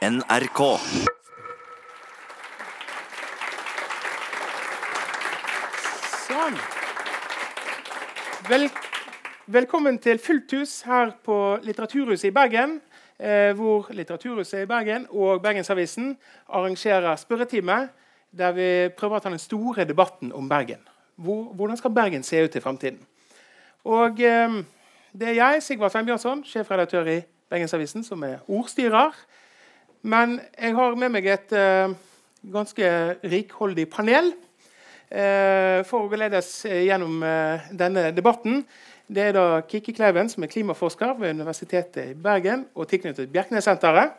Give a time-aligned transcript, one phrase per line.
[0.00, 0.60] NRK.
[6.24, 6.54] Sånn.
[8.48, 8.64] Vel,
[9.44, 11.36] velkommen til fullt hus her på
[11.66, 12.78] Litteraturhuset i Bergen.
[13.20, 16.14] Eh, hvor Litteraturhuset i Bergen og Bergensavisen
[16.48, 17.90] arrangerer spørretime
[18.32, 20.80] der vi prøver å ta den store debatten om Bergen.
[21.20, 23.04] Hvor, hvordan skal Bergen se ut i fremtiden?
[23.84, 24.62] Og eh,
[25.12, 27.20] Det er jeg, Sigvard Sveinbjørnson, sjefredaktør i
[27.52, 29.12] Bergensavisen, som er ordstyrer.
[30.02, 31.92] Men jeg har med meg et uh,
[32.52, 32.86] ganske
[33.20, 38.62] rikholdig panel uh, for å geledes gjennom uh, denne debatten.
[39.10, 44.14] Det er da Kikki Kleiven, som er klimaforsker ved Universitetet i Bergen og tilknyttet Bjerknessenteret.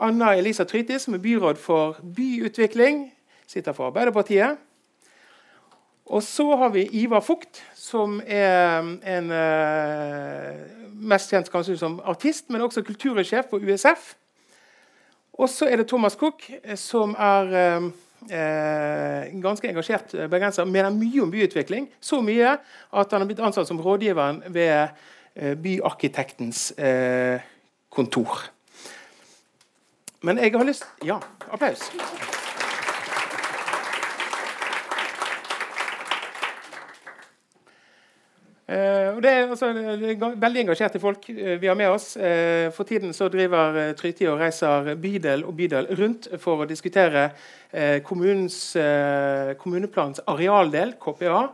[0.00, 3.04] Anna Elisa Tryti, som er byråd for byutvikling,
[3.46, 4.58] sitter for Arbeiderpartiet.
[6.10, 9.28] Og så har vi Ivar Fugt, som er en
[11.12, 14.16] mest kjent kanskje som artist, men også kultursjef på USF.
[15.40, 16.44] Og så er det Thomas Cook,
[16.76, 17.86] som er uh,
[18.28, 21.88] uh, ganske engasjert bergenser, mener mye om byutvikling.
[22.00, 24.92] Så mye at han har blitt ansatt som rådgiveren ved
[25.62, 26.72] byarkitektens
[27.88, 28.50] kontor.
[30.26, 31.86] Men jeg har lyst Ja, applaus.
[38.70, 42.14] Uh, det, er, altså, det, er, veldig engasjerte folk uh, vi har med oss.
[42.14, 47.32] Uh, for tiden så driver Tryti og reiser bydel og bydel rundt for å diskutere
[48.02, 51.50] kommuneplanens arealdel, KPA.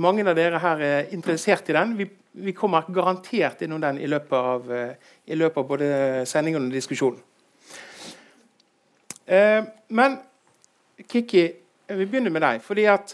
[0.00, 1.94] Mange av dere her er interessert i den.
[1.96, 2.04] Vi,
[2.44, 4.60] vi kommer garantert innom den i løpet av,
[5.24, 5.88] i løpet av både
[6.28, 7.20] sendingen og diskusjonen.
[9.88, 10.18] men
[11.00, 11.44] Kikki,
[11.96, 12.60] vi begynner med deg.
[12.60, 13.08] fordi at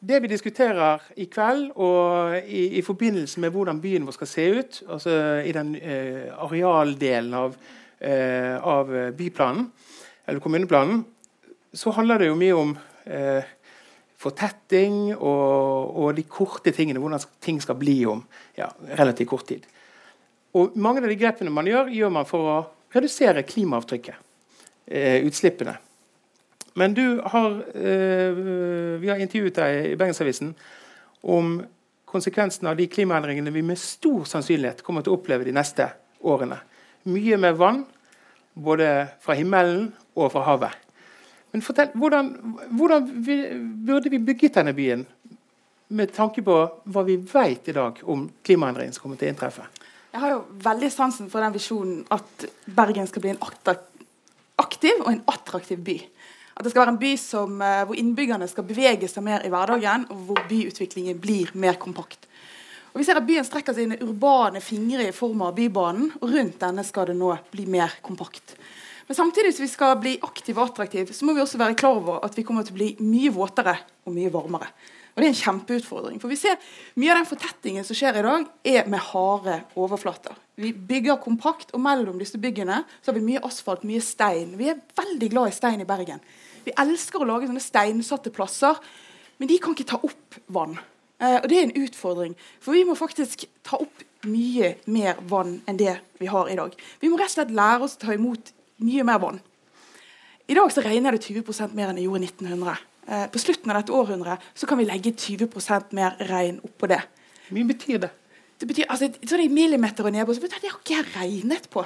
[0.00, 4.46] det vi diskuterer i kveld, og i, i, forbindelse med hvordan byen vår skal se
[4.56, 7.56] ut, altså i den eh, arealdelen av,
[8.00, 9.68] eh, av, byplanen,
[10.26, 11.02] eller kommuneplanen,
[11.74, 12.72] så handler det jo mye om
[13.04, 13.44] eh,
[14.20, 17.00] fortetting og, og, de korte tingene.
[17.00, 18.24] Hvordan ting skal bli om
[18.58, 18.68] ja,
[18.98, 19.68] relativt kort tid.
[20.56, 22.58] Og Mange av de grepene man gjør, gjør man for å
[22.94, 24.26] redusere klimaavtrykket.
[24.90, 25.76] Eh, utslippene.
[26.78, 28.30] Men du har, eh,
[29.00, 30.54] vi har intervjuet deg i Bergensavisen
[31.22, 31.60] om
[32.10, 35.86] konsekvensene av de klimaendringene vi med stor sannsynlighet kommer til å oppleve de neste
[36.22, 36.58] årene.
[37.10, 37.84] Mye med vann,
[38.54, 40.74] både fra himmelen og fra havet.
[41.50, 42.30] Men fortell, hvordan,
[42.78, 43.36] hvordan vi,
[43.86, 45.06] burde vi bygget denne byen
[45.90, 46.56] med tanke på
[46.86, 49.66] hva vi vet i dag om klimaendringene som kommer til å inntreffe?
[50.10, 53.42] Jeg har jo veldig sansen for den visjonen at Bergen skal bli en
[54.60, 55.98] aktiv og en attraktiv by.
[56.60, 59.48] At det skal være en by som, eh, hvor innbyggerne skal bevege seg mer i
[59.48, 62.28] hverdagen, og hvor byutviklingen blir mer kompakt.
[62.92, 66.58] Og vi ser at Byen strekker sine urbane fingre i form av Bybanen, og rundt
[66.60, 68.58] denne skal det nå bli mer kompakt.
[69.08, 71.96] Men samtidig som vi skal bli aktive og attraktive, så må vi også være klar
[71.96, 74.68] over at vi kommer til å bli mye våtere og mye varmere.
[75.14, 76.20] Og Det er en kjempeutfordring.
[76.20, 76.60] For vi ser
[76.94, 80.36] Mye av den fortettingen som skjer i dag, er med harde overflater.
[80.60, 84.54] Vi bygger kompakt, og mellom disse byggene så har vi mye asfalt, mye stein.
[84.58, 86.20] Vi er veldig glad i stein i Bergen.
[86.64, 88.78] Vi elsker å lage sånne steinsatte plasser,
[89.40, 90.78] men de kan ikke ta opp vann.
[91.20, 95.60] Eh, og Det er en utfordring, for vi må faktisk ta opp mye mer vann
[95.68, 96.74] enn det vi har i dag.
[97.00, 98.52] Vi må rett og slett lære oss å ta imot
[98.84, 99.40] mye mer vann.
[100.48, 102.78] I dag så regner det 20% mer enn det gjorde i 1900.
[103.06, 107.00] Eh, på slutten av dette århundret så kan vi legge 20% mer regn oppå det.
[107.48, 108.10] Hvor mye betyr det?
[108.60, 111.08] Det betyr, altså, sånn I millimeter og nedbør så betyr det, det har ikke jeg
[111.16, 111.84] regnet på.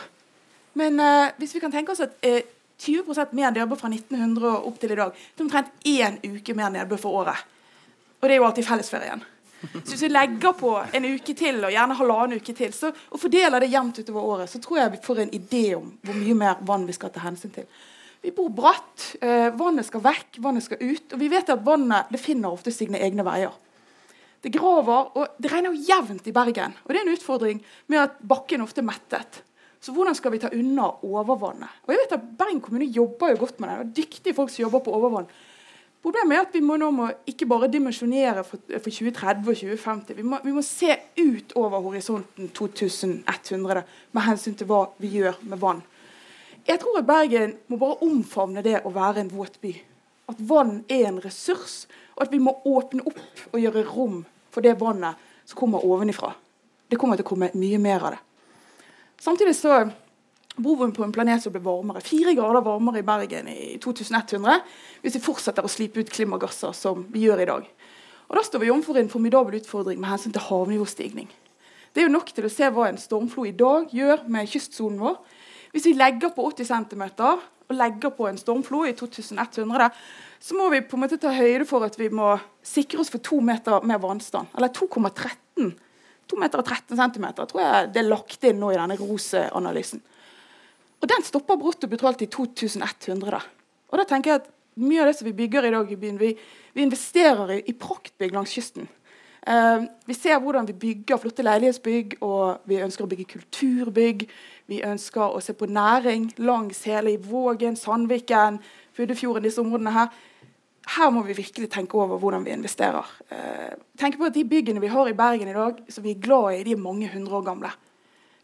[0.74, 2.40] Men eh, hvis vi kan tenke oss at uh,
[2.78, 5.12] 20 mer nedbør fra 1900 og opp til i dag.
[5.12, 7.46] Det er omtrent én uke mer nedbør for året.
[8.20, 9.24] Og det er jo alltid fellesferien.
[9.72, 13.20] Så hvis vi legger på en uke til, og gjerne halvannen uke til, så, og
[13.20, 16.36] fordeler det jevnt utover året, så tror jeg vi får en idé om hvor mye
[16.36, 17.68] mer vann vi skal ta hensyn til.
[18.24, 19.10] Vi bor bratt.
[19.20, 21.12] Eh, vannet skal vekk, vannet skal ut.
[21.12, 23.52] Og vi vet at vannet det finner ofte sine egne veier.
[24.44, 26.76] Det graver, og det regner jo jevnt i Bergen.
[26.84, 27.60] Og det er en utfordring
[27.92, 29.40] med at bakken ofte er mettet.
[29.84, 31.80] Så hvordan skal vi ta unna overvannet?
[31.84, 33.74] Og jeg vet at Bergen kommune jobber jo godt med det.
[33.76, 35.26] det er dyktige folk som jobber på overvann.
[36.04, 40.16] Problemet er at vi må nå må ikke bare dimensjonere for, for 2030 og 2050.
[40.16, 45.40] Vi må, vi må se ut over horisonten 2100 med hensyn til hva vi gjør
[45.48, 45.80] med vann.
[46.64, 49.72] Jeg tror at Bergen må bare omfavne det å være en våt by.
[50.32, 51.82] At vann er en ressurs,
[52.16, 54.22] og at vi må åpne opp og gjøre rom
[54.52, 56.32] for det vannet som kommer ovenifra.
[56.88, 58.22] Det kommer til å komme mye mer av det.
[59.24, 59.86] Samtidig så
[60.56, 62.02] bor vi på en planet som blir varmere.
[62.04, 64.58] Fire grader varmere i Bergen i 2100
[65.00, 67.70] hvis vi fortsetter å slipe ut klimagasser som vi gjør i dag.
[68.28, 71.30] Og Da står vi overfor en formidabel utfordring med hensyn til havnivåstigning.
[71.94, 75.00] Det er jo nok til å se hva en stormflo i dag gjør med kystsonen
[75.00, 75.16] vår.
[75.72, 79.88] Hvis vi legger på 80 cm og legger på en stormflo i 2100,
[80.40, 83.24] så må vi på en måte ta høyde for at vi må sikre oss for
[83.24, 84.52] to meter mer vannstand.
[84.52, 85.72] Eller 2,13
[86.34, 90.02] 2 meter og 13 cm tror jeg det er lagt inn nå i denne ROSE-analysen.
[91.00, 93.30] Og Den stopper brutto betalt i 2100.
[93.30, 93.40] da.
[93.92, 96.16] Og da tenker jeg at Mye av det som vi bygger i dag i byen,
[96.18, 96.32] vi,
[96.74, 98.88] vi investerer i, i praktbygg langs kysten.
[99.46, 104.24] Uh, vi ser hvordan vi bygger flotte leilighetsbygg, og vi ønsker å bygge kulturbygg.
[104.72, 108.58] Vi ønsker å se på næring langs hele Vågen, Sandviken,
[108.98, 110.10] Fuddefjorden, disse områdene her
[110.84, 113.08] her må vi virkelig tenke over hvordan vi investerer.
[113.32, 116.20] Eh, tenk på at De byggene vi har i Bergen i dag, som vi er
[116.20, 117.70] glad i, de er mange hundre år gamle.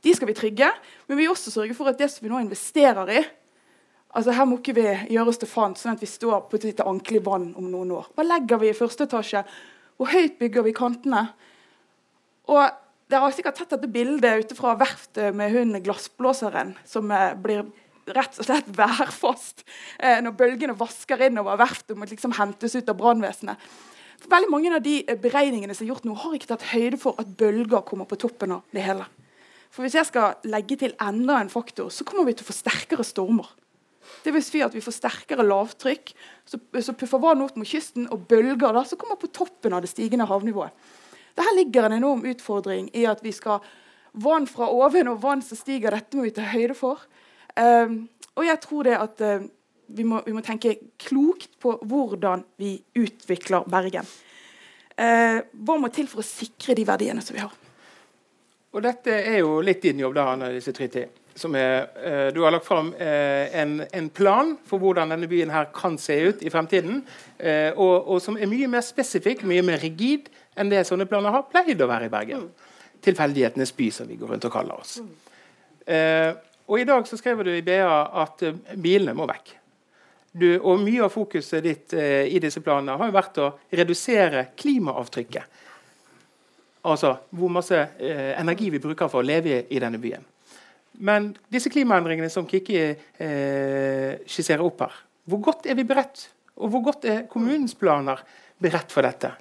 [0.01, 0.71] De skal vi trygge,
[1.07, 3.21] men vi vil også sørge for at det som vi nå investerer i
[4.11, 6.65] altså Her må ikke vi gjøre oss til fant, sånn at vi står på et
[6.67, 8.09] lite ankelig vann om noen år.
[8.17, 9.45] Hva legger vi i første etasje?
[10.01, 11.29] Hvor høyt bygger vi kantene?
[12.51, 12.65] Og
[13.11, 17.65] Dere har sikkert sett dette bildet ute fra verftet med hun glassblåseren som eh, blir
[18.17, 19.65] rett og slett værfast
[19.99, 23.71] eh, når bølgene vasker innover verftet og må liksom hentes ut av brannvesenet.
[24.31, 27.19] Veldig Mange av de eh, beregningene som er gjort nå, har ikke tatt høyde for
[27.21, 29.07] at bølger kommer på toppen av det hele.
[29.71, 32.57] For Hvis jeg skal legge til enda en faktor, så kommer vi til å få
[32.57, 33.49] sterkere stormer.
[34.25, 36.11] Det vil si at vi får sterkere lavtrykk,
[36.49, 39.85] så, så puffer vann opp mot kysten, og bølger da, som kommer på toppen av
[39.85, 40.75] det stigende havnivået.
[41.39, 43.63] Dette ligger en enorm utfordring i at vi skal
[44.13, 45.95] vann fra oven og vann som stiger.
[45.95, 47.05] Dette må vi ta høyde for.
[47.57, 48.05] Um,
[48.39, 49.47] og jeg tror det at uh,
[49.91, 54.07] vi, må, vi, må, tenke klokt på hvordan vi utvikler Bergen.
[54.95, 57.55] Uh, hva må til for å sikre de verdiene som vi har?
[58.71, 61.03] Og Dette er jo litt din jobb, da, Anna Lise Tryti.
[61.41, 65.71] Som er, uh, du har lagt fram en, en, plan for hvordan denne byen her
[65.75, 67.01] kan se ut i fremtiden.
[67.41, 71.49] Og, og, som er mye mer spesifikk, mye mer rigid enn det sånne planer har
[71.51, 72.47] pleid å være i Bergen.
[72.47, 73.01] Mm.
[73.07, 74.99] Tilfeldighetenes by, som vi går rundt og kaller oss.
[75.01, 75.15] Mm.
[76.71, 77.89] Og I dag så skriver du i BA
[78.23, 79.57] at uh, bilene må vekk.
[80.31, 84.45] Du, og Mye av fokuset ditt eh, i disse planene har jo vært å redusere
[84.55, 85.57] klimaavtrykket.
[86.87, 90.23] Altså hvor masse eh, energi vi bruker for å leve i, denne byen.
[91.03, 92.79] Men disse klimaendringene som Kikki
[94.31, 94.95] skisserer opp her,
[95.27, 96.29] hvor godt er vi beredt?
[96.63, 98.23] Og hvor godt er kommunens planer
[98.63, 99.33] beredt for dette?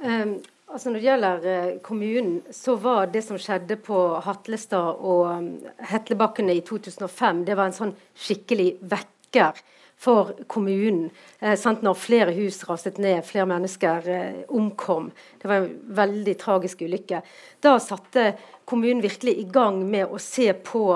[0.00, 0.38] Um,
[0.72, 5.50] Altså Når det gjelder eh, kommunen, så var det som skjedde på Hatlestad og um,
[5.90, 9.60] Hetlebakkene i 2005, det var en sånn skikkelig vekker
[10.00, 11.10] for kommunen.
[11.44, 15.10] Eh, Når flere hus raset ned, flere mennesker eh, omkom.
[15.42, 17.20] Det var en veldig tragisk ulykke.
[17.60, 18.32] Da satte
[18.64, 20.86] kommunen virkelig i gang med å se på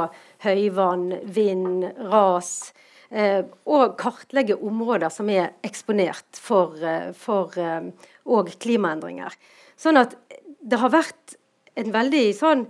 [0.47, 2.73] høyvann, vind, ras.
[3.11, 7.93] Eh, og kartlegge områder som er eksponert for, eh, for eh,
[8.27, 9.37] og klimaendringer.
[9.77, 10.17] Sånn at
[10.61, 11.37] det har vært
[11.77, 12.67] en veldig sånn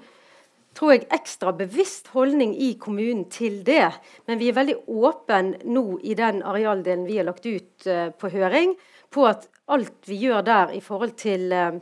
[0.77, 3.89] tror jeg, ekstra bevisst holdning i kommunen til det.
[4.29, 8.31] Men vi er veldig åpne nå i den arealdelen vi har lagt ut uh, på
[8.35, 8.75] høring,
[9.13, 11.79] på at alt vi gjør der i forhold til uh,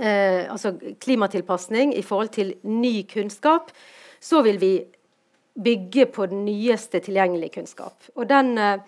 [0.00, 3.70] altså klimatilpasning, i forhold til ny kunnskap,
[4.20, 4.72] så vil vi
[5.56, 8.08] bygge på den nyeste tilgjengelige kunnskap.
[8.14, 8.78] Og Den eh,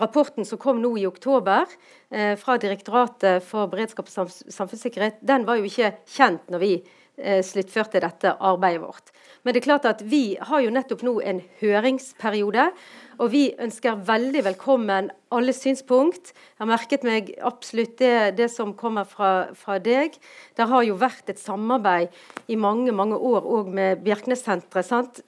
[0.00, 1.66] rapporten som kom nå i oktober
[2.10, 6.72] eh, fra Direktoratet for beredskap og samfunnssikkerhet, den var jo ikke kjent når vi
[7.16, 9.12] sluttførte dette arbeidet vårt.
[9.46, 12.64] Men det er klart at vi har jo nettopp nå en høringsperiode.
[13.22, 16.32] Og vi ønsker veldig velkommen alle synspunkt.
[16.34, 20.18] Jeg har merket meg absolutt det, det som kommer fra, fra, deg.
[20.58, 22.10] Det har jo vært et samarbeid
[22.50, 25.22] i mange mange år òg med Bjerknessenteret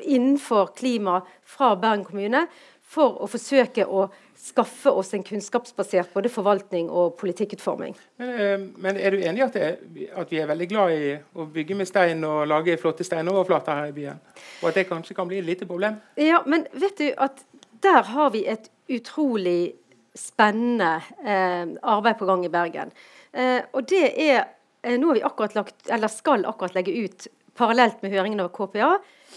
[0.00, 2.46] innenfor klima fra Bergen kommune
[2.88, 7.96] for å forsøke å skaffe oss en kunnskapsbasert både forvaltning og politikkutforming.
[8.22, 11.48] Men, eh, men er du enig i at, at, vi er veldig glad i å
[11.52, 14.22] bygge med stein og lage flotte steinoverflater her i byen?
[14.62, 15.98] Og at det kanskje kan bli et lite problem?
[16.16, 17.44] Ja, men vet du at
[17.82, 19.74] der har vi et utrolig
[20.14, 22.90] spennende eh, arbeid på gang i Bergen.
[23.32, 24.38] Eh, og det er
[24.82, 27.28] eh, Nå har vi akkurat lagt, eller skal akkurat legge ut
[27.58, 28.96] parallelt med høringen over KPA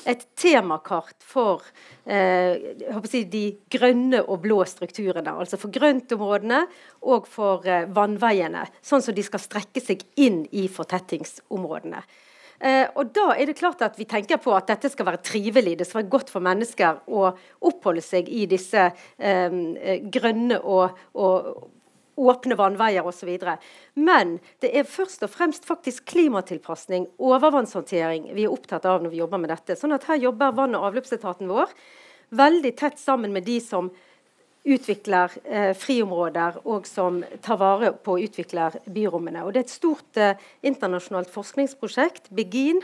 [0.09, 1.65] et temakart for
[2.09, 2.57] eh,
[3.09, 5.33] si, de grønne og blå strukturene.
[5.33, 6.63] Altså for grøntområdene
[7.11, 8.65] og for eh, vannveiene.
[8.85, 12.01] Sånn som de skal strekke seg inn i fortettingsområdene.
[12.61, 15.79] Eh, og da er det klart at Vi tenker på at dette skal være trivelig,
[15.79, 17.31] det skal være godt for mennesker å
[17.69, 19.61] oppholde seg i disse eh,
[20.13, 21.53] grønne og, og
[22.19, 23.31] åpne vannveier osv.
[23.95, 29.21] Men det er først og fremst faktisk klimatilpasning, overvannshåndtering, vi er opptatt av når vi
[29.23, 29.77] jobber med dette.
[29.79, 31.73] Sånn at her jobber vann- og avløpsetaten vår
[32.31, 33.91] veldig tett sammen med de som
[34.61, 39.41] utvikler eh, friområder og som tar vare på å utvikle byrommene.
[39.43, 42.81] Og det er et stort eh, internasjonalt forskningsprosjekt, Begin,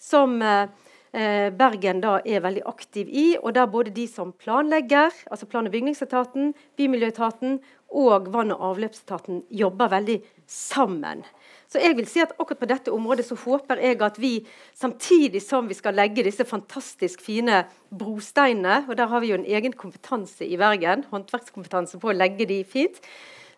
[0.00, 0.70] som eh,
[1.12, 5.68] eh, Bergen da er veldig aktiv i, og der både de som planlegger, altså plan-
[5.68, 7.58] og bygningsetaten, Bymiljøetaten
[7.88, 11.24] og vann- og avløpsetaten jobber veldig sammen.
[11.68, 15.42] Så jeg vil si at akkurat på dette området så håper jeg at vi, samtidig
[15.44, 19.72] som vi skal legge disse fantastisk fine brosteinene, og der har vi jo en egen
[19.72, 22.96] kompetanse i Bergen, håndverkskompetanse på å legge de fint,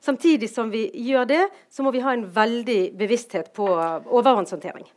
[0.02, 4.88] samtidig som vi gjør det, så må vi ha en veldig bevissthet på overvannshåndtering.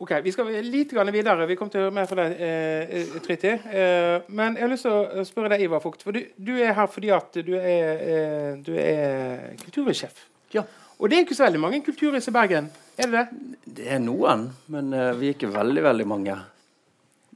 [0.00, 1.46] Ok, Vi skal litt videre.
[1.46, 3.50] Vi kommer til å høre mer fra deg, eh, Triti.
[3.52, 6.02] Eh, men jeg har lyst til å spørre deg, Ivar Fugt.
[6.02, 10.24] For du, du er her fordi at du er, eh, du er kultursjef.
[10.54, 10.64] Ja.
[11.00, 12.70] Og det er ikke så veldig mange kulturhus i Bergen?
[12.96, 13.52] Er det det?
[13.76, 16.34] Det er noen, men uh, vi er ikke veldig, veldig mange.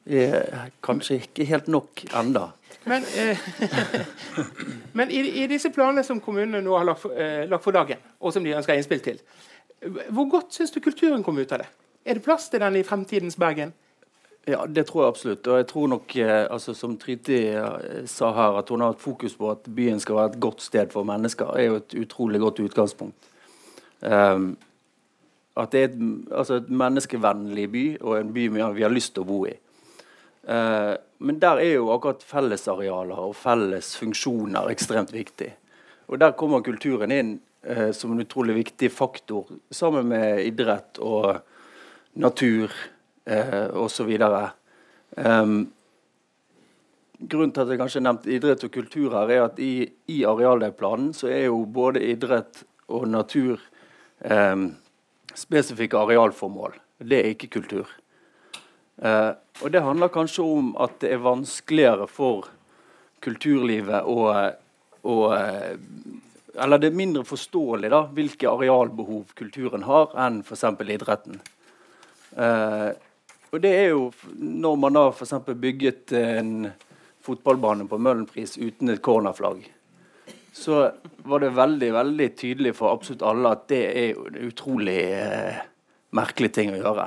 [0.04, 2.50] Vi er kanskje ikke helt nok enda.
[2.84, 3.38] Men, eh,
[4.98, 8.02] men i, i, disse planene som kommunene nå har lagt for, eh, lagt for dagen,
[8.20, 9.22] og som de ønsker innspill til,
[10.12, 11.70] hvor godt syns du kulturen kommer ut av det?
[12.04, 13.72] Er det plass til den i fremtidens Bergen?
[14.44, 15.46] Ja, det tror jeg absolutt.
[15.46, 19.00] Og jeg tror nok, eh, altså, som Tryti eh, sa her, at hun har et
[19.00, 22.40] fokus på at byen skal være et godt sted for mennesker, er jo et utrolig
[22.40, 23.30] godt utgangspunkt.
[24.02, 24.56] Um,
[25.56, 29.24] at det er et, altså et, menneskevennlig by, og en by vi har lyst til
[29.24, 29.54] å bo i.
[30.44, 30.92] Uh,
[31.24, 35.54] men der er jo akkurat fellesarealer og felles funksjoner ekstremt viktig.
[36.12, 41.40] Og der kommer kulturen inn uh, som en utrolig viktig faktor, sammen med idrett og
[42.14, 42.72] natur
[43.26, 44.10] eh, osv.
[45.16, 45.56] Um,
[47.18, 51.12] grunnen til at jeg kanskje nevnte idrett og kultur her, er at i, i arealdelplanen
[51.16, 53.60] så er jo både idrett og natur
[54.20, 54.56] eh,
[55.34, 56.76] spesifikke arealformål.
[56.98, 57.88] Det er ikke kultur.
[59.02, 62.50] Eh, og det handler kanskje om at det er vanskeligere for
[63.24, 64.28] kulturlivet å,
[65.02, 65.74] å eh,
[66.54, 70.62] Eller det er mindre forståelig da, hvilke arealbehov kulturen har, enn f.eks.
[70.78, 71.40] idretten.
[72.34, 72.90] Uh,
[73.54, 75.36] og det er jo når man da f.eks.
[75.46, 76.54] bygget en
[77.24, 79.62] fotballbane på Møhlenpris uten et cornerflagg,
[80.54, 80.88] så
[81.26, 85.62] var det veldig veldig tydelig for absolutt alle at det er en utrolig eh,
[86.14, 87.06] merkelig ting å gjøre.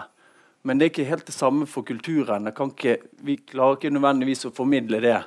[0.67, 2.49] Men det er ikke helt det samme for kulturen.
[2.51, 5.19] Ikke, vi klarer ikke nødvendigvis å formidle det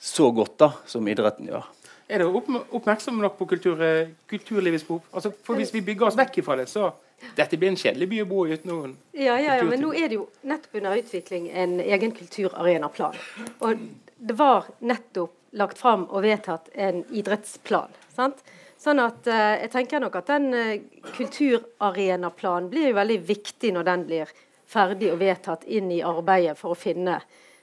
[0.00, 1.68] så godt da, som idretten gjør.
[2.10, 5.04] Er dere oppmerksomme nok på kultur, eh, kulturlivets behov?
[5.14, 6.90] Altså, for Hvis vi bygger oss vekk fra det, så
[7.36, 9.90] dette blir en kjedelig by å bo i uten noen ja, ja, ja, men nå
[9.92, 13.18] er det jo nettopp under utvikling en egen kulturarenaplan.
[13.60, 13.82] Og
[14.16, 17.92] det var nettopp lagt fram og vedtatt en idrettsplan.
[18.14, 18.40] sant?
[18.80, 20.80] Sånn at eh, jeg tenker nok at den eh,
[21.12, 24.32] kulturarenaplanen blir jo veldig viktig når den blir
[24.70, 27.18] ferdig og vedtatt inn i arbeidet for å finne,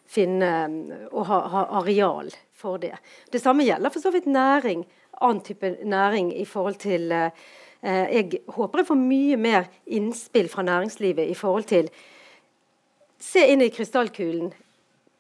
[0.08, 0.52] finne
[1.12, 2.96] og ha, ha, areal for det.
[3.32, 4.86] Det samme gjelder for så vidt næring.
[5.22, 7.12] Annen type næring i forhold til
[7.84, 11.90] Eh, jeg håper jeg får mye mer innspill fra næringslivet i forhold til
[13.18, 14.52] Se inn i krystallkulen.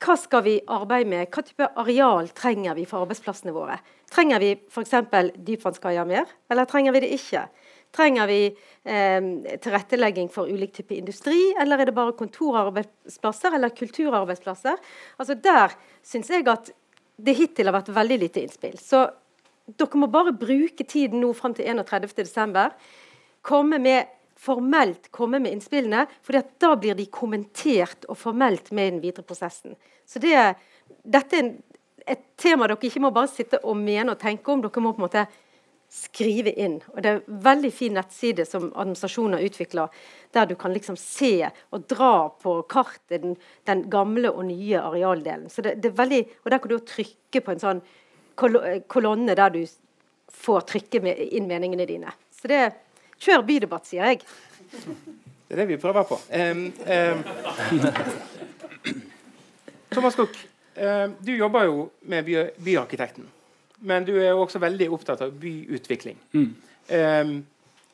[0.06, 1.32] Hva skal vi arbeide med?
[1.34, 3.79] Hva type areal trenger vi for arbeidsplassene våre?
[4.13, 4.94] Trenger vi f.eks.
[5.48, 7.48] dypvannskaier mer, eller trenger vi det ikke?
[7.96, 9.29] Trenger vi eh,
[9.63, 14.82] tilrettelegging for ulik type industri, eller er det bare kontorarbeidsplasser eller kulturarbeidsplasser?
[15.17, 16.74] Altså Der syns jeg at
[17.17, 18.77] det hittil har vært veldig lite innspill.
[18.77, 19.08] Så
[19.67, 22.70] dere må bare bruke tiden nå fram til 31.12.
[23.48, 28.91] Komme med formelt komme med innspillene, for da blir de kommentert og formelt med i
[28.96, 29.74] den videre prosessen.
[30.06, 30.38] Så det,
[31.03, 31.50] Dette er
[32.08, 34.62] et tema dere ikke må bare sitte og mene og tenke om.
[34.63, 35.25] Dere må på en måte
[35.89, 36.79] skrive inn.
[36.94, 39.88] Og Det er en veldig fin nettside som administrasjonen har utvikla,
[40.36, 45.50] der du kan liksom se og dra på kartet den, den gamle og nye arealdelen.
[45.50, 47.82] Så det, det er veldig, og Der kan du trykke på en sånn
[48.38, 49.63] kolonne der du
[50.34, 51.01] får trykke
[51.32, 52.12] inn meningene dine.
[52.36, 52.65] Så det
[53.17, 54.20] Kjør bydebatt, sier jeg.
[55.48, 56.20] Det er det vi prøver på.
[56.29, 57.24] Um, um,
[59.89, 60.38] Thomas Cook,
[61.25, 63.25] du jobber jo med by byarkitekten.
[63.79, 66.17] Men du er også veldig opptatt av byutvikling.
[66.34, 66.50] Mm.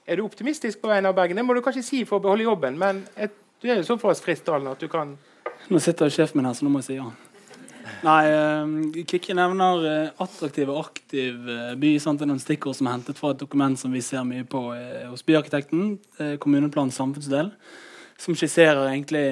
[0.06, 1.36] er du optimistisk på vegne av Bergen?
[1.36, 4.22] Det må du kanskje si for å beholde jobben, men et, du er jo såpass
[4.22, 5.18] fristdalen at du kan
[5.72, 7.08] Nå sitter sjefen min her, så nå må jeg si ja.
[8.04, 11.94] Nei, uh, Kikki nevner uh, attraktiv og aktiv uh, by.
[12.04, 12.20] Sant?
[12.20, 14.66] Det er noen stikkord som er hentet fra et dokument som vi ser mye på
[14.72, 15.98] uh, hos byarkitekten.
[16.44, 17.52] kommuneplan samfunnsdel.
[18.20, 19.24] Som skisserer egentlig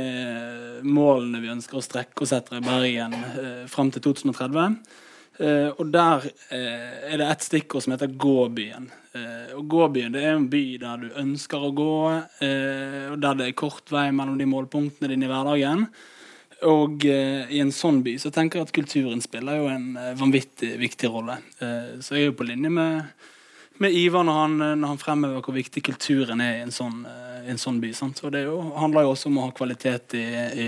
[0.84, 3.14] målene vi ønsker å strekke oss etter i Bergen
[3.72, 4.80] fram til 2030.
[5.40, 8.90] og Der er det et stikkord som heter Gåbyen.
[9.56, 11.96] og Gåbyen det er en by der du ønsker å gå,
[13.12, 15.88] og der det er kort vei mellom de målpunktene dine i hverdagen.
[16.70, 19.88] Og i en sånn by så tenker jeg at kulturen spiller jo en
[20.20, 21.40] vanvittig viktig rolle.
[21.58, 23.10] Så jeg er jo på linje med
[23.82, 27.00] med Ivar når han, når han fremhever hvor viktig kulturen er i en sånn,
[27.48, 27.90] i en sånn by.
[27.98, 28.20] Sant?
[28.22, 30.26] Så det jo, handler jo også om å ha kvalitet i,
[30.66, 30.68] i,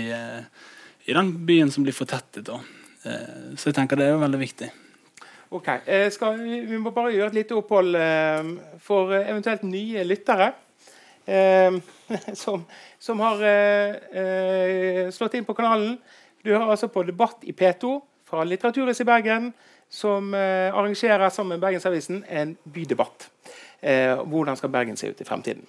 [1.06, 2.48] i den byen som blir fortettet.
[2.48, 2.58] Da.
[3.04, 4.70] Så jeg tenker det er jo veldig viktig.
[5.54, 5.68] Ok,
[6.10, 7.98] skal, Vi må bare gjøre et lite opphold
[8.82, 10.54] for eventuelt nye lyttere.
[12.42, 12.64] som,
[13.00, 13.44] som, har
[15.12, 15.98] slått inn på kanalen.
[16.44, 17.94] Du hører altså på Debatt i P2
[18.28, 19.52] fra Litteraturhuset i Bergen
[19.94, 23.30] som eh, arrangerer sammen med Bergensavisen en bydebatt.
[23.80, 25.66] Eh, hvordan skal Bergen se ut i fremtiden?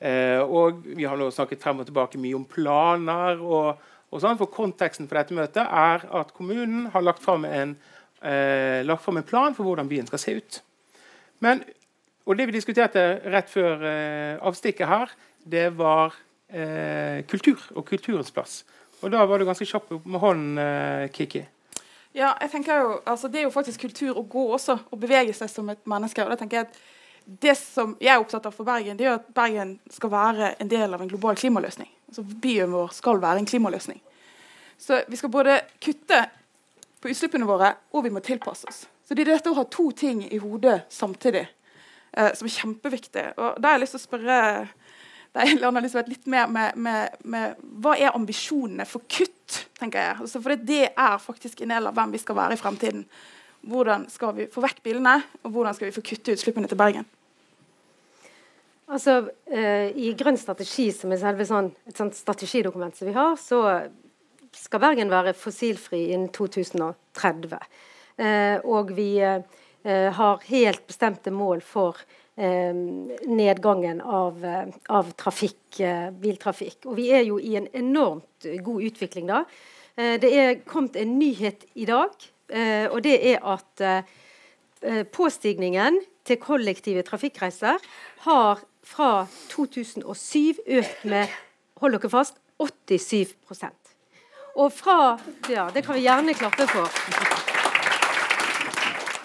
[0.00, 3.40] Eh, og Vi har nå snakket frem og tilbake mye om planer.
[3.40, 3.78] og,
[4.14, 7.74] og sånn, for Konteksten for dette møtet er at kommunen har lagt fram en,
[8.22, 10.62] eh, en plan for hvordan byen skal se ut.
[11.40, 11.64] Men,
[12.26, 15.10] og Det vi diskuterte rett før eh, avstikket her,
[15.44, 16.14] det var
[16.48, 18.64] eh, kultur og kulturens plass.
[19.02, 21.44] Og Da var du ganske kjapp med hånden, Kiki.
[22.14, 25.34] Ja, jeg tenker jo, altså Det er jo faktisk kultur å gå også, å bevege
[25.34, 26.22] seg som et menneske.
[26.22, 26.78] og da tenker jeg at
[27.26, 30.68] Det som jeg er opptatt av for Bergen, det er at Bergen skal være en
[30.68, 31.88] del av en global klimaløsning.
[32.14, 34.00] Altså Byen vår skal være en klimaløsning.
[34.78, 36.20] Så vi skal både kutte
[37.02, 38.84] på utslippene våre, og vi må tilpasse oss.
[39.04, 43.26] Så det er dette å ha to ting i hodet samtidig eh, som er kjempeviktig.
[43.36, 44.38] Og da har jeg lyst til å spørre
[45.34, 50.20] deg, litt mer med, med, med, hva er ambisjonene for kutt, tenker jeg.
[50.22, 53.04] Altså, for det er faktisk en del av hvem vi skal være i fremtiden.
[53.64, 57.08] Hvordan skal vi få vekk bilene, og hvordan skal vi få kutte utslippene til Bergen?
[58.92, 63.36] Altså, eh, I Grønn strategi, som er selve sånn, et sånt strategidokument som vi har,
[63.40, 63.60] så
[64.54, 67.56] skal Bergen være fossilfri innen 2030.
[68.20, 69.40] Eh, og vi eh,
[70.18, 74.40] har helt bestemte mål for nedgangen av,
[74.90, 75.76] av trafikk,
[76.18, 76.80] biltrafikk.
[76.90, 79.44] Og vi er jo i en enormt god utvikling da.
[79.94, 82.10] det er kommet en nyhet i dag,
[82.90, 83.84] og det er at
[85.14, 87.86] påstigningen til kollektive trafikkreiser
[88.26, 91.32] har fra 2007 økt med
[91.80, 93.94] hold dere fast 87%
[94.54, 95.18] Og fra
[95.50, 96.86] Ja, det kan vi gjerne klappe for.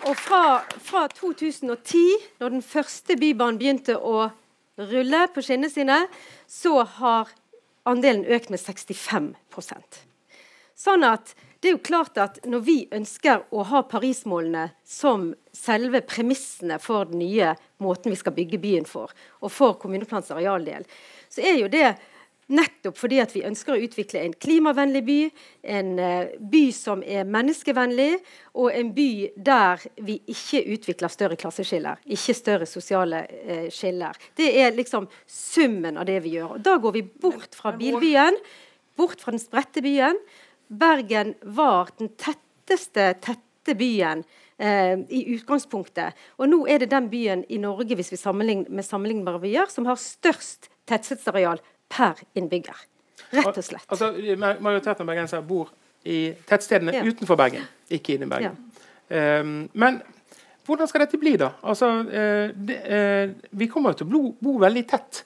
[0.09, 1.99] Og fra, fra 2010,
[2.39, 4.29] når den første bybanen begynte å
[4.79, 5.99] rulle på skinnene sine,
[6.47, 7.29] så har
[7.85, 9.99] andelen økt med 65%
[10.79, 16.01] Sånn at det er jo klart at Når vi ønsker å ha Paris-målene som selve
[16.07, 19.11] premissene for den nye måten vi skal bygge byen for,
[19.43, 20.87] og for kommuneplans arealdel,
[21.29, 21.97] så er jo det
[22.49, 25.17] Nettopp fordi at vi ønsker å utvikle en klimavennlig by,
[25.69, 28.15] en uh, by som er menneskevennlig,
[28.57, 34.17] og en by der vi ikke utvikler større klasseskiller, ikke større sosiale uh, skiller.
[34.33, 36.55] Det er liksom summen av det vi gjør.
[36.57, 38.41] Og da går vi bort fra bilbyen,
[38.97, 40.17] bort fra den spredte byen.
[40.69, 44.23] Bergen var den tetteste tette byen
[44.57, 46.17] eh, i utgangspunktet.
[46.37, 49.89] Og nå er det den byen i Norge hvis vi sammenligner med sammenlignbare byer, som
[49.89, 52.85] har størst tettstedsareal per innbygger.
[53.33, 53.87] Rett og slett.
[53.89, 55.73] Altså, Majoriteten av bergensere bor
[56.05, 57.03] i tettstedene ja.
[57.03, 58.61] utenfor Bergen, ikke inne i Bergen.
[59.09, 59.41] Ja.
[59.41, 59.99] Um, men
[60.69, 61.51] hvordan skal dette bli, da?
[61.65, 65.23] Altså, uh, de, uh, vi kommer til å bo, bo veldig tett.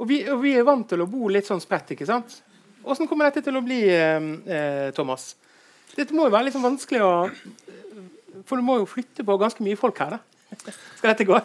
[0.00, 1.94] Og vi, og vi, er vant til å bo litt sånn spredt.
[1.94, 2.40] ikke sant?
[2.84, 5.34] Hvordan kommer dette til å bli, eh, Thomas?
[5.96, 7.12] Dette må jo være litt sånn vanskelig å
[8.46, 10.16] For du må jo flytte på ganske mye folk her.
[10.16, 10.20] da.
[10.96, 11.36] Skal dette gå?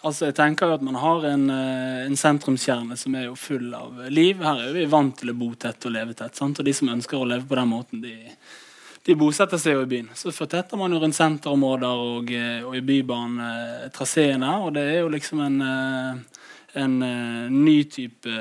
[0.00, 3.74] Altså, jeg tenker jo at Man har en, eh, en sentrumskjerne som er jo full
[3.74, 4.38] av liv.
[4.38, 6.36] Her er vi vant til å bo tett og leve tett.
[6.36, 6.58] Sant?
[6.58, 8.14] Og De som ønsker å leve på den måten, de,
[9.04, 10.08] de bosetter seg jo i byen.
[10.14, 14.54] Så fortetter man jo rundt senterområder og, eh, og i bybanetraseene.
[14.64, 15.60] Og det er jo liksom en,
[16.74, 16.96] eh, en
[17.64, 18.38] ny type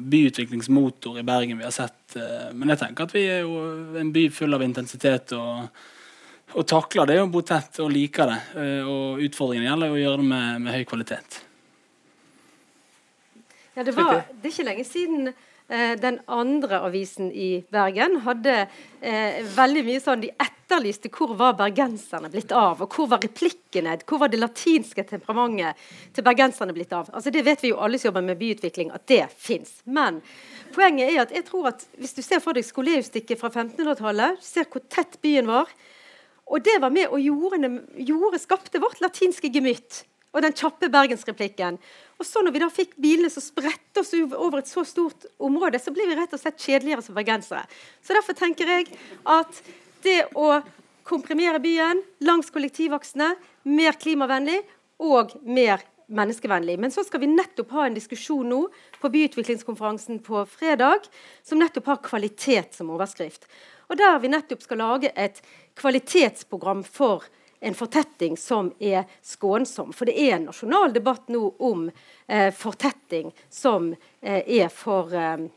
[0.00, 2.16] byutviklingsmotor i Bergen vi har sett.
[2.54, 3.58] Men jeg tenker at vi er jo
[4.00, 5.32] en by full av intensitet.
[5.36, 5.68] og
[6.56, 8.38] og takler det å bo tett og liker det.
[8.56, 11.42] Uh, og utfordringen gjelder å gjøre det med, med høy kvalitet.
[13.76, 18.54] Ja, det, var, det er ikke lenge siden eh, den andre avisen i Bergen hadde
[18.98, 20.32] eh, veldig mye sånn De
[20.68, 25.76] etterlyste hvor var bergenserne blitt av, og hvor var replikkene, hvor var det latinske temperamentet
[26.14, 27.08] til bergenserne blitt av.
[27.12, 29.80] Altså Det vet vi jo alle som jobber med byutvikling, at det fins.
[29.84, 30.20] Men
[30.74, 34.68] poenget er at jeg tror at hvis du ser for deg skoleustikket fra 1500-tallet, ser
[34.68, 35.72] hvor tett byen var,
[36.48, 40.04] og det var med og gjorde, gjorde skapte vårt latinske gemytt
[40.36, 41.78] og den kjappe bergensreplikken.
[42.20, 45.80] Og så når vi da fikk bilene som spredte oss over et så stort område,
[45.80, 47.64] så ble vi rett og slett kjedeligere som bergensere.
[48.04, 48.90] Så derfor tenker jeg
[49.24, 49.62] at
[50.02, 50.60] det å
[51.08, 53.32] komprimere byen langs kollektivaksene,
[53.68, 54.60] mer klimavennlig
[55.00, 56.78] og mer menneskevennlig.
[56.80, 58.60] Men så skal vi nettopp ha en diskusjon nå
[59.00, 61.08] på byutviklingskonferansen på fredag
[61.44, 63.48] som nettopp har kvalitet som overskrift.
[63.88, 65.42] Og der vi nettopp skal lage et
[65.78, 67.28] kvalitetsprogram for
[67.60, 69.92] en fortetting som er skånsom.
[69.92, 71.88] For det er en nasjonal debatt nå om
[72.26, 75.48] eh, fortetting som eh, er for eh,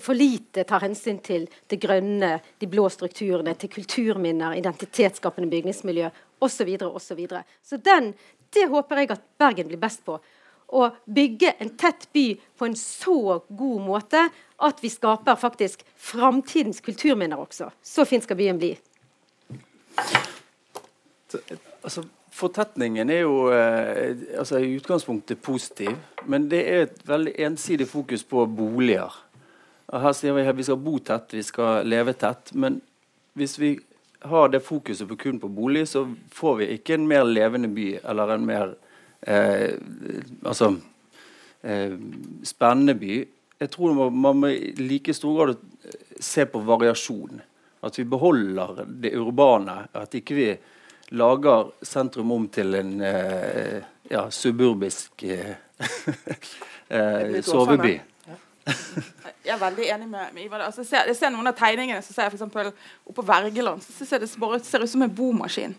[0.00, 6.08] for lite tar hensyn til det grønne, de blå strukturene, til kulturminner, identitetsskapende bygningsmiljø
[6.40, 6.76] osv.
[6.98, 10.18] Så, videre, så, det håper jeg at Bergen blir best på.
[10.74, 12.26] Å bygge en tett by
[12.58, 14.22] på en så god måte
[14.64, 17.70] at vi skaper faktisk framtidens kulturminner også.
[17.82, 18.72] Så fin skal byen bli.
[21.84, 25.94] Altså, fortetningen er jo eh, altså, i utgangspunktet positiv,
[26.26, 29.23] men det er et veldig ensidig fokus på boliger.
[29.92, 32.54] Her sier vi at vi skal bo tett, vi skal leve tett.
[32.54, 32.80] Men
[33.36, 33.74] hvis vi
[34.24, 37.88] har det fokuset på kun på bolig, så får vi ikke en mer levende by
[38.02, 38.74] eller en mer
[39.20, 39.74] eh,
[40.44, 40.74] altså,
[41.62, 41.96] eh,
[42.42, 43.18] spennende by.
[43.60, 45.60] Jeg tror man, man må i like stor grad
[46.20, 47.42] se på variasjon.
[47.84, 49.76] At vi beholder det urbane.
[49.92, 50.48] At ikke vi
[51.12, 55.54] lager sentrum om til en eh, ja, suburbisk eh,
[56.88, 57.98] eh soveby.
[59.44, 60.64] Jeg er veldig enig med, med Ivar.
[60.66, 62.88] Altså, jeg, ser, jeg, ser, noen av tegningene så ser jeg f.eks.
[63.04, 63.84] oppe på Vergeland.
[63.84, 65.76] så ser Det bare ser ut som en bomaskin.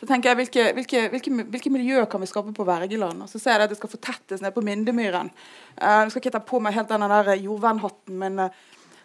[0.00, 3.22] Så tenker jeg, hvilke, hvilke, hvilke, hvilke miljø kan vi skape på Vergeland?
[3.22, 5.30] Og så ser jeg at det skal fortettes ned på Myndemyren.
[5.76, 8.64] Uh, jeg skal ikke ta på meg helt den der jordvernhatten, men uh,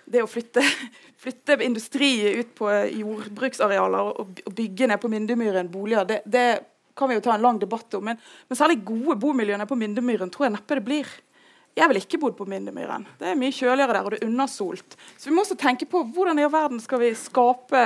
[0.09, 0.63] det å flytte,
[1.23, 2.09] flytte, industri
[2.39, 6.47] ut på jordbruksarealer og, og bygge ned på Myndemyren boliger, det, det,
[6.97, 8.07] kan vi jo ta en lang debatt om.
[8.09, 8.17] Men,
[8.49, 11.11] men særlig gode bomiljøer på Myndemyren tror jeg neppe det blir.
[11.77, 13.05] Jeg ville ikke bodd på Mindemyren.
[13.19, 14.97] Det er mye kjøligere der, og det er undersolt.
[15.17, 17.83] Så vi må også tenke på hvordan i all verden skal vi skape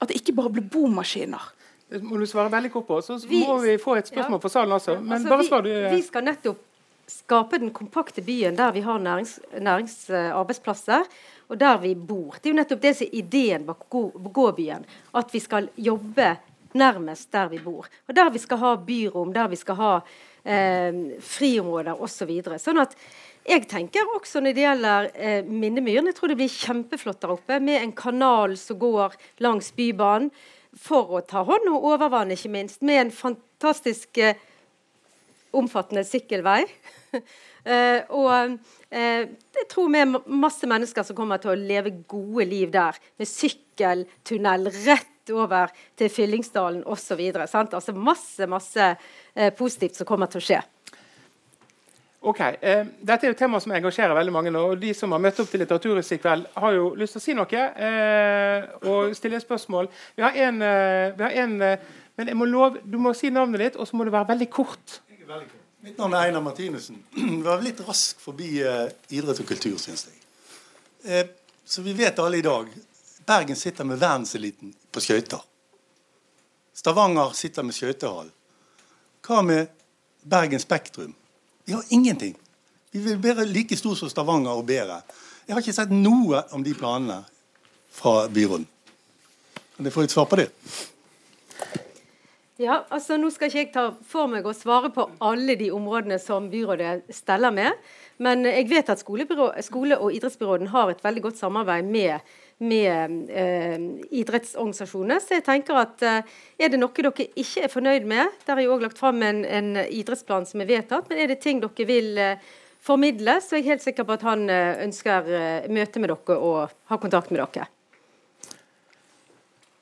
[0.00, 1.50] at det ikke bare blir bomaskiner.
[1.90, 3.00] Det må du svare veldig kort på.
[3.04, 4.42] Så må vi få et spørsmål ja.
[4.42, 4.96] fra salen også.
[5.00, 5.70] Men altså, bare svar du.
[5.72, 6.62] Vi, vi skal nettopp
[7.10, 11.04] skape den kompakte byen der vi har nærings, næringsarbeidsplasser,
[11.48, 12.38] og der vi bor.
[12.38, 14.86] Det er jo nettopp det som er ideen bak gåbyen.
[15.14, 16.36] At vi skal jobbe
[16.74, 17.86] nærmest der vi bor.
[18.08, 19.92] Og der vi skal ha byrom, der vi skal ha
[20.44, 22.32] eh, friområder osv.
[22.44, 22.96] Så sånn at
[23.44, 27.60] jeg tenker også når det gjelder eh, Minnemyren, jeg tror det blir kjempeflott der oppe
[27.60, 30.30] med en kanal som går langs Bybanen
[30.80, 32.82] for å ta hånd om overvann, ikke minst.
[32.82, 34.40] Med en fantastisk eh,
[35.54, 36.64] omfattende sykkelvei.
[37.14, 38.56] eh, og
[38.90, 42.98] eh, jeg tror vi er masse mennesker som kommer til å leve gode liv der.
[43.20, 47.20] Med sykkeltunnel rett over til Fyllingsdalen osv.
[47.40, 50.60] Altså masse, masse eh, positivt som kommer til å skje.
[52.24, 54.52] Ok, eh, Dette er jo tema som engasjerer veldig mange.
[54.58, 57.24] og De som har møtt opp til Litteraturhuset i kveld, har jo lyst til å
[57.24, 59.90] si noe eh, og stille spørsmål.
[60.16, 63.30] Vi har en, eh, vi har en eh, men jeg må lov, du må si
[63.34, 65.00] navnet ditt, og så må du være veldig kort.
[65.10, 65.60] Veldig kort.
[65.84, 67.00] Mitt navn er Einar Martinussen.
[67.16, 70.22] Vi var litt rask forbi eh, idrett og kultur, syns jeg.
[71.04, 71.26] Eh,
[71.68, 72.68] så vi vet alle i dag
[73.26, 75.40] Bergen sitter med verdenseliten på skøyter.
[76.74, 78.30] Stavanger sitter med skøytehall.
[79.24, 79.70] Hva med
[80.22, 81.14] Bergen Spektrum?
[81.64, 82.34] Vi har ingenting.
[82.90, 85.00] Vi vil være like stor som Stavanger og bedre.
[85.46, 87.22] Jeg har ikke sett noe om de planene
[87.94, 88.66] fra byråden.
[89.76, 90.50] Kan jeg få et svar på det?
[92.62, 96.20] Ja, altså Nå skal ikke jeg ta for meg å svare på alle de områdene
[96.22, 97.74] som byrådet steller med.
[98.22, 102.20] Men jeg vet at skole- og idrettsbyråden har et veldig godt samarbeid med
[102.62, 103.78] med eh,
[104.14, 105.20] idrettsorganisasjonene.
[105.20, 108.66] Så jeg tenker at eh, er det noe dere ikke er fornøyd med, der er
[108.66, 111.88] jo òg lagt fram en, en, idrettsplan som er vedtatt, men er det ting dere
[111.88, 112.52] vil eh,
[112.84, 116.38] formidle, så er jeg helt sikker på at han eh, ønsker eh, møte med dere
[116.38, 117.68] og ha kontakt med dere.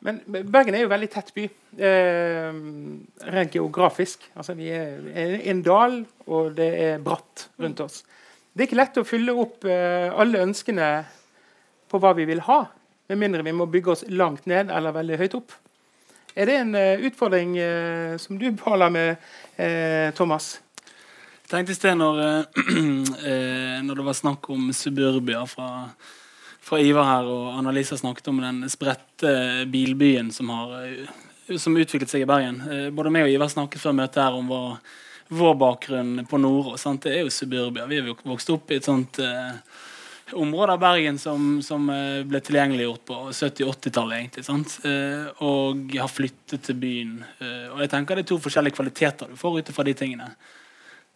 [0.03, 1.45] Men Bergen er jo veldig tett by,
[1.79, 2.49] eh,
[3.37, 4.25] rent geografisk.
[4.35, 8.03] Altså, vi er en dal, og det er bratt rundt oss.
[8.53, 10.89] Det er ikke lett å fylle opp eh, alle ønskene
[11.89, 12.65] på hva vi vil ha,
[13.09, 15.55] med mindre vi må bygge oss langt ned eller veldig høyt opp.
[16.33, 19.25] Er det en uh, utfordring uh, som du baler med,
[19.59, 20.55] uh, Thomas?
[21.43, 22.21] Jeg tenkte i sted når,
[23.85, 25.91] når, det var snakk om suburbia fra,
[26.73, 29.33] fra Ivar her, og Annalisa snakket om den spredte
[29.69, 30.73] bilbyen som har
[31.61, 32.63] som utviklet seg i Bergen.
[32.97, 34.79] Både meg og Ivar snakket før møtet her om vår,
[35.37, 36.87] vår bakgrunn på Nordås.
[37.05, 37.85] Det er jo suburbia.
[37.91, 39.53] Vi er vokst opp i et sånt eh,
[40.33, 44.19] område av Bergen som, som eh, ble tilgjengeliggjort på 70-80-tallet.
[44.19, 44.79] egentlig, sant?
[44.89, 47.19] Eh, og har flyttet til byen.
[47.39, 50.33] Eh, og jeg tenker Det er to forskjellige kvaliteter du får ut fra de tingene.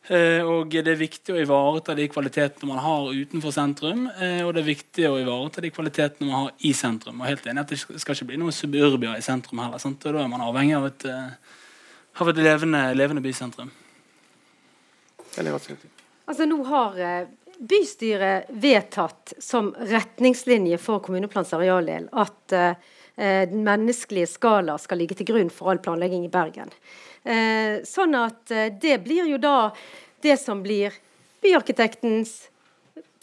[0.07, 4.05] Og Det er viktig å ivareta de kvalitetene man har utenfor sentrum.
[4.07, 7.19] Og det er viktig å ivareta de kvalitetene man har i sentrum.
[7.21, 9.83] Og helt enig at Det skal ikke bli noe suburbia i sentrum heller.
[9.83, 10.07] Sant?
[10.07, 11.09] Og Da er man avhengig av et,
[12.23, 13.73] av et levende, levende bysentrum.
[16.27, 17.03] Altså nå har
[17.59, 22.77] bystyret vedtatt som retningslinje for kommuneplans arealdel at eh,
[23.17, 26.69] den menneskelige skala skal ligge til grunn for all planlegging i Bergen.
[27.27, 29.73] Eh, sånn at eh, det blir jo da
[30.23, 30.95] det som blir
[31.43, 32.47] byarkitektens,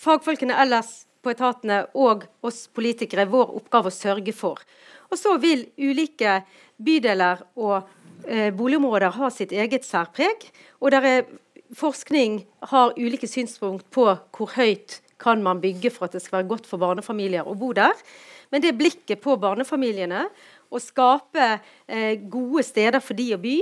[0.03, 4.59] fagfolkene ellers på etatene og oss politikere vår oppgave å sørge for.
[5.07, 6.41] Og så vil ulike
[6.83, 7.87] bydeler og
[8.27, 10.49] eh, boligområder ha sitt eget særpreg.
[10.83, 11.31] Og der er
[11.79, 12.41] forskning
[12.73, 16.67] har ulike synspunkt på hvor høyt kan man bygge for at det skal være godt
[16.69, 17.95] for barnefamilier å bo der.
[18.51, 20.27] Men det blikket på barnefamiliene,
[20.73, 21.47] å skape
[21.87, 23.57] eh, gode steder for de å by,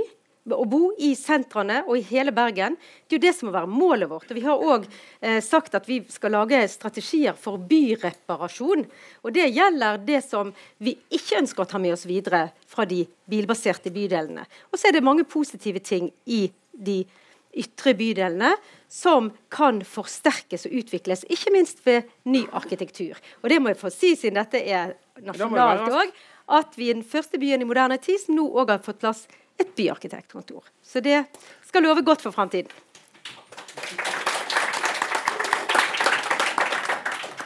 [0.50, 2.74] å bo i sentrene og i hele Bergen.
[3.06, 4.30] Det er jo det som må være målet vårt.
[4.32, 4.88] Og vi har òg
[5.20, 8.84] eh, sagt at vi skal lage strategier for byreparasjon.
[9.22, 10.50] Og det gjelder det som
[10.82, 14.48] vi ikke ønsker å ta med oss videre fra de bilbaserte bydelene.
[14.72, 17.02] Og så er det mange positive ting i de
[17.52, 18.52] ytre bydelene
[18.92, 23.20] som kan forsterkes og utvikles, ikke minst ved ny arkitektur.
[23.42, 26.12] Og det må jeg få si, siden dette er nasjonalt òg,
[26.52, 29.26] at vi er den første byen i moderne tid som nå òg har fått plass
[29.60, 30.64] et byarkitektkontor.
[30.82, 31.24] Så det
[31.68, 32.72] skal love godt for framtiden.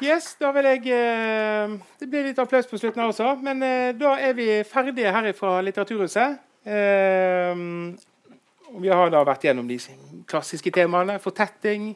[0.05, 3.31] Yes, da vil jeg eh, Det blir litt applaus på slutten her også.
[3.41, 6.43] Men eh, da er vi ferdige her fra Litteraturhuset.
[8.77, 9.79] Eh, vi har da vært gjennom de
[10.29, 11.19] klassiske temaene.
[11.23, 11.95] Fortetting,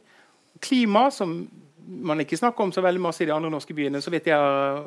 [0.61, 1.49] klima, som
[1.87, 4.37] man ikke snakker om så veldig masse i de andre norske byene, så vidt jeg
[4.37, 4.85] har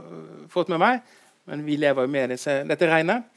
[0.50, 1.02] fått med meg.
[1.46, 3.30] Men vi lever jo med disse, dette regnet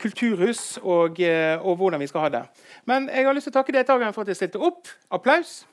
[0.00, 2.42] kulturhus og, eh, og, hvordan vi skal ha det.
[2.84, 4.90] Men jeg har lyst til å takke deltakerne for at de stilte opp.
[5.10, 5.64] Applaus.